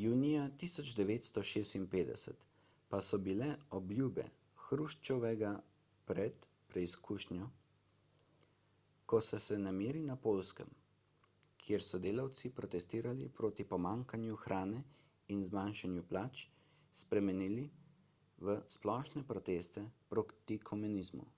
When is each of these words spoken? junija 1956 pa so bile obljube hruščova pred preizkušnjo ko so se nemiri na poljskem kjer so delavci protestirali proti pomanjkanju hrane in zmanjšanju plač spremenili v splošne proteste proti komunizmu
junija 0.00 0.42
1956 0.62 2.44
pa 2.92 2.98
so 3.06 3.18
bile 3.28 3.48
obljube 3.78 4.26
hruščova 4.66 5.32
pred 6.10 6.46
preizkušnjo 6.74 7.48
ko 9.12 9.20
so 9.30 9.40
se 9.46 9.58
nemiri 9.64 10.04
na 10.12 10.16
poljskem 10.28 10.70
kjer 11.64 11.84
so 11.88 12.00
delavci 12.06 12.50
protestirali 12.60 13.28
proti 13.40 13.68
pomanjkanju 13.74 14.38
hrane 14.44 14.84
in 15.38 15.42
zmanjšanju 15.48 16.04
plač 16.12 16.44
spremenili 17.02 17.66
v 18.50 18.56
splošne 18.76 19.26
proteste 19.34 19.84
proti 20.14 20.60
komunizmu 20.72 21.28